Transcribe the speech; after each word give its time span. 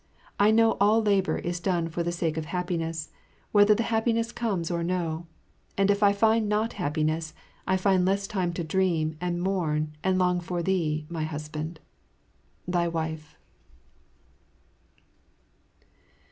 I 0.39 0.49
know 0.49 0.77
all 0.79 0.99
labour 1.03 1.37
is 1.37 1.59
done 1.59 1.87
for 1.87 2.01
the 2.01 2.11
sake 2.11 2.35
of 2.35 2.45
happiness, 2.45 3.11
whether 3.51 3.75
the 3.75 3.83
happiness 3.83 4.31
comes 4.31 4.71
or 4.71 4.83
no; 4.83 5.27
and 5.77 5.91
if 5.91 6.01
I 6.01 6.11
find 6.11 6.49
not 6.49 6.73
happiness, 6.73 7.35
I 7.67 7.77
find 7.77 8.03
less 8.03 8.25
time 8.25 8.51
to 8.53 8.63
dream 8.63 9.15
and 9.21 9.39
mourn 9.43 9.95
and 10.03 10.17
long 10.17 10.39
for 10.39 10.63
thee, 10.63 11.05
my 11.07 11.23
husband. 11.25 11.81
Thy 12.67 12.87
Wife. 12.87 13.37